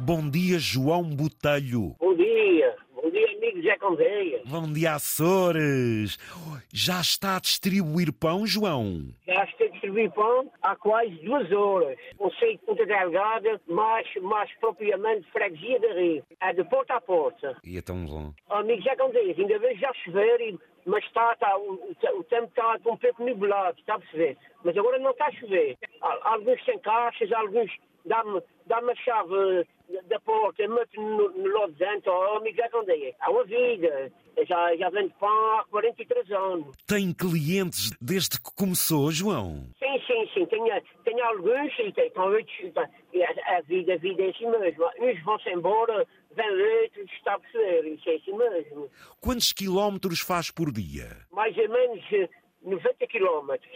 Bom 0.00 0.28
dia, 0.30 0.58
João 0.58 1.04
Botelho. 1.04 1.94
Bom 1.98 2.14
dia. 2.14 2.74
Bom 2.94 3.10
dia, 3.10 3.26
amigo 3.36 3.62
Zé 3.62 3.76
Condeia. 3.78 4.42
Bom 4.46 4.72
dia, 4.72 4.94
Açores. 4.94 6.18
Já 6.72 7.00
está 7.00 7.36
a 7.36 7.40
distribuir 7.40 8.12
pão, 8.12 8.46
João? 8.46 9.08
Já 9.26 9.44
estou 9.44 9.66
a 9.66 9.70
distribuir 9.70 10.10
pão 10.12 10.50
há 10.62 10.76
quase 10.76 11.10
duas 11.24 11.50
horas. 11.52 11.98
Conceito 12.16 12.60
de 12.60 12.66
Ponta 12.66 12.86
Delgada, 12.86 13.60
mais, 13.68 14.06
mais 14.22 14.50
propriamente 14.58 15.30
Freguesia 15.32 15.80
da 15.80 15.92
Rio. 15.94 16.24
É 16.40 16.52
de 16.52 16.64
porta 16.64 16.94
a 16.94 17.00
porta. 17.00 17.56
E 17.64 17.78
é 17.78 17.82
tão 17.82 18.04
bom. 18.06 18.32
Amigo 18.48 18.82
Zé 18.82 18.96
Condeia, 18.96 19.34
ainda 19.36 19.58
vejo 19.58 19.80
já 19.80 19.92
chover, 20.04 20.40
e- 20.40 20.58
mas 20.86 21.04
está, 21.04 21.32
está, 21.34 21.56
o, 21.58 21.74
o- 21.74 22.24
tempo 22.24 22.46
está 22.48 22.76
um 22.86 22.96
pouco 22.96 23.24
nublado, 23.24 23.78
está 23.78 23.94
a 23.94 23.98
perceber? 23.98 24.36
Mas 24.64 24.76
agora 24.76 24.98
não 24.98 25.10
está 25.10 25.26
a 25.26 25.32
chover. 25.32 25.76
Alguns 26.22 26.64
sem 26.64 26.78
caixas, 26.78 27.30
alguns 27.32 27.70
dá-me 28.06 28.40
dá 28.66 28.78
a 28.78 28.94
chave 28.96 29.66
da- 30.08 30.20
porta, 30.20 30.66
mete 30.68 30.96
no, 30.98 31.30
no 31.30 31.58
lado 31.58 31.72
de 31.72 31.78
dentro, 31.78 32.12
oh, 32.12 32.36
amigo 32.38 32.56
Zé 32.56 32.68
Condeia. 32.68 33.14
Há 33.20 33.30
uma 33.30 33.44
vida. 33.44 34.12
Já, 34.48 34.74
já 34.76 34.88
vendo 34.90 35.10
pão 35.18 35.28
há 35.58 35.64
43 35.70 36.30
anos. 36.30 36.74
Tem 36.86 37.12
clientes 37.12 37.90
desde 38.00 38.40
que 38.40 38.50
começou, 38.56 39.10
João? 39.10 39.66
Sim, 39.78 40.00
sim, 40.06 40.30
sim. 40.32 40.46
Tenho, 40.46 40.66
tenho 41.04 41.24
alguns 41.24 41.72
e 41.78 41.92
tem, 41.92 42.10
A, 43.56 43.60
vida, 43.62 43.94
a 43.94 43.96
vida 43.98 44.22
é 44.22 44.30
assim 44.30 44.48
mesmo. 44.48 44.84
Uns 45.00 45.22
vão-se 45.24 45.50
embora, 45.50 46.06
vêm 46.34 46.50
outros, 46.84 47.10
está 47.12 47.34
a 47.34 47.38
perceber. 47.40 47.88
Isso 47.94 48.08
é 48.08 48.14
assim 48.14 48.36
mesmo. 48.36 48.90
Quantos 49.20 49.52
quilómetros 49.52 50.20
faz 50.20 50.50
por 50.50 50.72
dia? 50.72 51.08
Mais 51.32 51.56
ou 51.58 51.68
menos 51.68 52.02
90 52.62 53.06
quilómetros 53.06 53.70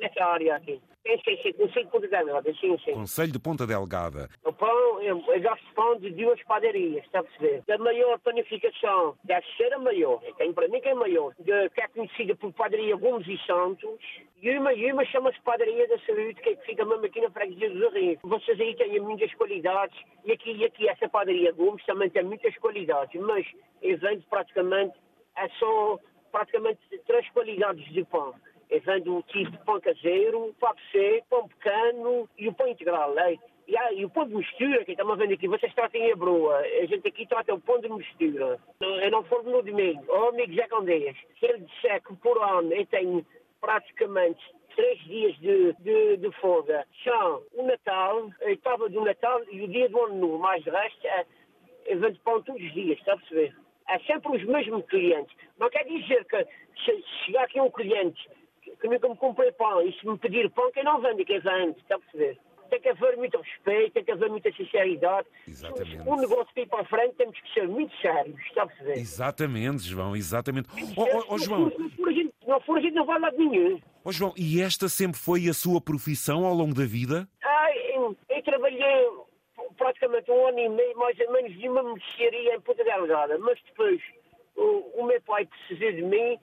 nessa 0.00 0.24
área 0.24 0.56
aqui. 0.56 0.80
Sim, 1.06 1.20
sim, 1.24 1.42
sim. 1.42 1.52
Consigo 1.52 1.90
por 1.90 2.08
danada, 2.08 2.52
sim, 2.54 2.76
sim. 2.84 2.92
Conselho 2.92 3.32
de 3.32 3.38
Ponta 3.38 3.66
Delgada. 3.66 4.28
O 4.44 4.52
pão, 4.52 5.00
eu, 5.00 5.22
eu 5.28 5.40
gasto 5.40 5.64
pão 5.74 5.96
de 5.98 6.10
duas 6.10 6.42
padarias, 6.42 7.04
está 7.04 7.20
a 7.20 7.22
perceber? 7.22 7.62
Da 7.66 7.78
maior 7.78 8.18
panificação, 8.18 9.16
deve 9.22 9.46
ser 9.56 9.72
a 9.72 9.78
maior. 9.78 10.20
Tenho 10.36 10.52
para 10.52 10.68
mim 10.68 10.80
que 10.80 10.88
é 10.88 10.92
a 10.92 10.96
maior. 10.96 11.32
De, 11.38 11.70
que 11.70 11.80
é 11.80 11.88
conhecida 11.88 12.34
por 12.34 12.52
padaria 12.52 12.96
Gomes 12.96 13.26
e 13.28 13.38
Santos. 13.46 14.00
E 14.42 14.50
uma, 14.58 14.72
e 14.74 14.92
uma 14.92 15.04
chama-se 15.06 15.40
Padaria 15.40 15.88
da 15.88 15.98
Saúde, 16.00 16.34
que, 16.34 16.50
é 16.50 16.56
que 16.56 16.66
fica 16.66 16.84
mesmo 16.84 17.06
aqui 17.06 17.20
na 17.20 17.30
freguesia 17.30 17.70
dos 17.70 17.82
Arrinhos. 17.84 18.18
Vocês 18.22 18.60
aí 18.60 18.76
têm 18.76 19.00
muitas 19.00 19.32
qualidades. 19.34 19.98
E 20.24 20.32
aqui, 20.32 20.52
e 20.52 20.64
aqui 20.64 20.88
essa 20.88 21.08
padaria 21.08 21.52
Gomes 21.52 21.84
também 21.86 22.10
tem 22.10 22.24
muitas 22.24 22.54
qualidades. 22.58 23.20
Mas 23.20 23.46
eu 23.80 23.96
vendo 23.98 24.24
praticamente, 24.28 24.98
é 25.36 25.48
só 25.58 25.98
praticamente 26.30 26.80
três 27.06 27.28
qualidades 27.30 27.84
de 27.92 28.04
pão. 28.04 28.34
Eu 28.68 28.80
vendo 28.80 29.16
o 29.16 29.22
tipo 29.22 29.50
de 29.50 29.58
pão 29.58 29.80
caseiro, 29.80 30.54
pão 30.58 30.74
seco, 30.90 31.26
pão 31.30 31.48
pequeno 31.48 32.28
e 32.36 32.48
o 32.48 32.52
pão 32.54 32.68
integral. 32.68 33.14
né? 33.14 33.38
E, 33.68 33.74
e 33.94 34.04
o 34.04 34.10
pão 34.10 34.26
de 34.26 34.34
mistura, 34.34 34.84
que 34.84 34.92
estamos 34.92 35.18
vendo 35.18 35.34
aqui, 35.34 35.48
vocês 35.48 35.74
tratem 35.74 36.12
a 36.12 36.16
broa. 36.16 36.56
A 36.58 36.86
gente 36.86 37.06
aqui 37.08 37.26
trata 37.26 37.54
o 37.54 37.60
pão 37.60 37.80
de 37.80 37.88
mistura. 37.88 38.58
Eu 38.80 39.10
não 39.10 39.24
for 39.24 39.42
no 39.44 39.62
domingo. 39.62 40.04
Oh, 40.08 40.28
amigo 40.28 40.54
Zé 40.54 40.68
Condeias, 40.68 41.16
se 41.38 41.46
ele 41.46 41.60
disser 41.60 42.02
que 42.02 42.14
por 42.16 42.42
ano 42.42 42.72
eu 42.72 42.86
tenho 42.86 43.26
praticamente 43.60 44.40
três 44.74 44.98
dias 45.04 45.36
de, 45.38 45.72
de, 45.80 46.16
de 46.18 46.30
folga, 46.32 46.86
são 47.02 47.42
o 47.54 47.62
Natal, 47.62 48.30
a 48.42 48.44
oitava 48.44 48.88
do 48.88 49.00
Natal 49.00 49.40
e 49.50 49.62
o 49.62 49.68
dia 49.68 49.88
do 49.88 50.04
Ano 50.04 50.14
Novo. 50.16 50.38
Mais 50.38 50.62
de 50.62 50.70
resto, 50.70 51.06
é, 51.06 51.26
eu 51.86 51.98
vendo 51.98 52.20
pão 52.20 52.42
todos 52.42 52.62
os 52.62 52.72
dias, 52.72 52.98
está 52.98 53.14
a 53.14 53.16
perceber? 53.16 53.54
É 53.88 53.98
sempre 54.00 54.36
os 54.36 54.44
mesmos 54.44 54.84
clientes. 54.86 55.34
Não 55.58 55.70
quer 55.70 55.84
dizer 55.84 56.24
que 56.26 56.44
se 56.84 57.02
chegar 57.24 57.44
aqui 57.44 57.60
um 57.60 57.70
cliente 57.70 58.20
que 58.80 58.88
nunca 58.88 59.08
me 59.08 59.16
comprei 59.16 59.52
pão 59.52 59.80
e 59.82 59.92
se 59.92 60.06
me 60.06 60.18
pedir 60.18 60.50
pão, 60.50 60.70
quem 60.72 60.82
não 60.84 61.00
vende, 61.00 61.24
quem 61.24 61.38
vende, 61.40 61.78
está 61.78 61.94
a 61.94 61.98
perceber? 61.98 62.38
Tem 62.68 62.80
que 62.80 62.88
haver 62.88 63.16
muito 63.16 63.38
respeito, 63.40 63.92
tem 63.92 64.04
que 64.04 64.10
haver 64.10 64.28
muita 64.28 64.50
sinceridade. 64.52 65.28
Exatamente. 65.46 65.98
Um 66.00 66.16
negócio 66.16 66.52
para 66.52 66.62
ir 66.64 66.66
para 66.66 66.80
a 66.80 66.84
frente, 66.84 67.14
temos 67.14 67.40
que 67.40 67.54
ser 67.54 67.68
muito 67.68 67.94
sérios, 67.98 68.40
está 68.40 68.64
a 68.64 68.66
perceber? 68.66 68.94
Exatamente, 68.94 69.82
João, 69.84 70.16
exatamente. 70.16 70.68
Ó 71.28 71.38
João, 71.38 71.70
não 71.78 71.90
for 71.90 72.08
a 72.08 72.12
gente- 72.12 72.34
não 72.44 72.60
for 72.62 72.78
a 72.78 72.80
gente, 72.80 72.94
não 72.94 73.06
vai 73.06 73.20
lá 73.20 73.30
de 73.30 73.36
nenhum. 73.38 73.80
ó, 74.04 74.10
João, 74.10 74.34
e 74.36 74.60
esta 74.60 74.88
sempre 74.88 75.16
foi 75.16 75.48
a 75.48 75.54
sua 75.54 75.80
profissão 75.80 76.44
ao 76.44 76.54
longo 76.54 76.74
da 76.74 76.84
vida? 76.84 77.28
Ah, 77.44 77.68
eu, 77.94 78.16
eu 78.28 78.42
trabalhei 78.42 79.08
praticamente 79.76 80.30
um 80.30 80.46
ano 80.48 80.58
e 80.58 80.68
meio, 80.68 80.96
mais 80.98 81.18
ou 81.20 81.32
menos, 81.32 81.52
de 81.58 81.68
uma 81.68 81.82
mercearia 81.82 82.54
em 82.56 82.60
Ponta 82.60 82.82
Delgada, 82.84 83.38
mas 83.38 83.60
depois 83.62 84.00
o, 84.56 85.00
o 85.00 85.04
meu 85.04 85.20
pai 85.22 85.46
precisou 85.46 85.92
de 85.92 86.02
mim, 86.02 86.38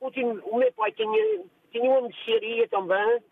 continu- 0.00 0.42
o 0.46 0.56
meu 0.56 0.72
pai 0.72 0.92
tinha, 0.92 1.44
tinha 1.70 1.90
uma 1.90 2.02
mercearia 2.02 2.68
também, 2.68 3.22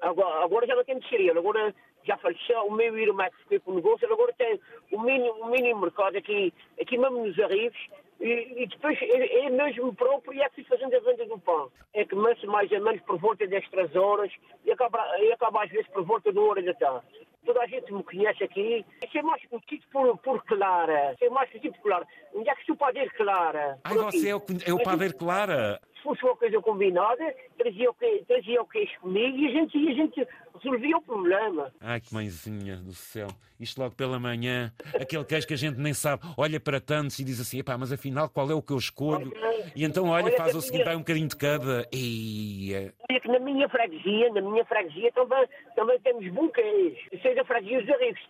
agora, 0.00 0.44
agora 0.44 0.66
já 0.66 0.74
não 0.74 0.84
tem 0.84 0.94
mercearia, 0.96 1.32
agora 1.32 1.74
já 2.04 2.16
faleceu, 2.16 2.62
o 2.66 2.72
meu 2.72 2.96
irmão 2.98 3.28
que 3.30 3.36
ficou 3.42 3.60
com 3.60 3.70
o 3.72 3.74
negócio, 3.74 4.12
agora 4.12 4.32
tem 4.38 4.58
o 4.92 5.00
mini, 5.00 5.28
o 5.28 5.46
mini 5.46 5.74
mercado 5.74 6.16
aqui, 6.16 6.52
aqui 6.80 6.96
mesmo 6.96 7.26
nos 7.26 7.38
Arribos, 7.38 7.78
e, 8.20 8.62
e 8.62 8.66
depois 8.66 8.98
é, 9.00 9.46
é 9.46 9.50
mesmo 9.50 9.94
próprio 9.94 10.34
e 10.34 10.42
é 10.42 10.48
que 10.50 10.62
fazendo 10.64 10.94
a 10.94 11.00
venda 11.00 11.24
do 11.24 11.38
pão. 11.38 11.70
É 11.94 12.04
que 12.04 12.14
começa 12.14 12.46
mais 12.46 12.70
ou 12.70 12.80
menos 12.80 13.00
por 13.02 13.18
volta 13.18 13.46
das 13.46 13.66
três 13.70 13.96
horas 13.96 14.30
e 14.64 14.70
acaba, 14.70 15.02
e 15.20 15.32
acaba 15.32 15.64
às 15.64 15.70
vezes 15.70 15.86
por 15.88 16.04
volta 16.04 16.30
de 16.30 16.38
uma 16.38 16.50
hora 16.50 16.62
da 16.62 16.74
tarde. 16.74 17.06
Toda 17.44 17.62
a 17.62 17.66
gente 17.66 17.92
me 17.92 18.02
conhece 18.02 18.44
aqui. 18.44 18.84
Isso 19.04 19.18
é 19.18 19.22
mais 19.22 19.42
conhecido 19.46 19.82
por, 19.92 20.18
por 20.18 20.44
Clara. 20.44 21.12
Isso 21.14 21.24
é 21.24 21.30
mais 21.30 21.50
conhecido 21.50 21.74
por 21.74 21.82
Clara. 21.82 22.06
Onde 22.34 22.48
é 22.48 22.54
que 22.54 22.64
se 22.64 22.72
o 22.72 22.76
padeiro 22.76 23.10
Clara? 23.16 23.78
Ai, 23.84 23.92
aqui. 23.92 24.02
você 24.02 24.28
é 24.28 24.36
o, 24.36 24.42
é 24.66 24.72
o 24.72 24.82
padeiro 24.82 25.16
Clara. 25.16 25.80
Se 25.96 26.02
fosse 26.02 26.24
uma 26.24 26.36
coisa 26.36 26.60
combinada, 26.60 27.34
trazia 27.58 27.90
o, 27.90 27.94
que, 27.94 28.24
trazia 28.26 28.62
o 28.62 28.66
queijo 28.66 29.00
comigo 29.00 29.36
e 29.36 29.46
a 29.48 29.50
gente, 29.50 29.78
e 29.78 29.90
a 29.90 29.94
gente 29.94 30.28
resolvia 30.62 30.96
o 30.96 31.02
problema. 31.02 31.72
Ai, 31.80 32.00
que 32.00 32.12
mãezinha 32.12 32.76
do 32.76 32.92
céu. 32.92 33.28
Isto 33.58 33.80
logo 33.80 33.94
pela 33.94 34.18
manhã, 34.18 34.72
aquele 34.94 35.24
queijo 35.24 35.46
que 35.46 35.54
a 35.54 35.56
gente 35.56 35.78
nem 35.78 35.92
sabe, 35.92 36.22
olha 36.36 36.58
para 36.58 36.80
tantos 36.80 37.18
e 37.18 37.24
diz 37.24 37.40
assim, 37.40 37.58
epá, 37.58 37.76
mas 37.76 37.92
afinal 37.92 38.28
qual 38.28 38.50
é 38.50 38.54
o 38.54 38.62
que 38.62 38.72
eu 38.72 38.78
escolho? 38.78 39.32
E 39.76 39.84
então, 39.84 40.06
olha, 40.08 40.26
Olha 40.26 40.36
faz 40.36 40.54
o 40.54 40.60
seguinte, 40.62 40.84
vai 40.84 40.96
um 40.96 41.00
bocadinho 41.00 41.28
de 41.28 41.36
cada. 41.36 41.86
E 41.92 42.90
Olha 43.10 43.20
que 43.20 43.28
na 43.28 43.38
minha 43.38 43.68
freguesia, 43.68 44.32
na 44.32 44.40
minha 44.40 44.64
freguesia 44.64 45.12
também, 45.12 45.46
também 45.76 46.00
temos 46.00 46.24
é 46.24 47.34
da 47.34 47.44
freguesia 47.44 47.80
dos 47.82 47.90
Arribos. 47.90 48.20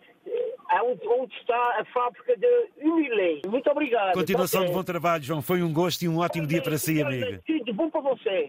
É 0.71 0.81
onde, 0.83 1.05
onde 1.07 1.35
está 1.35 1.79
a 1.79 1.85
fábrica 1.85 2.37
de 2.37 2.47
Unilei. 2.81 3.41
Muito 3.47 3.69
obrigado. 3.69 4.13
Continuação 4.13 4.65
de 4.65 4.71
bom 4.71 4.83
trabalho, 4.83 5.23
João. 5.23 5.41
Foi 5.41 5.61
um 5.61 5.73
gosto 5.73 6.03
e 6.03 6.07
um 6.07 6.19
ótimo 6.19 6.47
dia 6.47 6.61
para 6.61 6.77
si, 6.77 7.01
amiga. 7.01 7.41
Tudo 7.45 7.73
bom 7.73 7.89
para 7.89 8.01
você. 8.01 8.39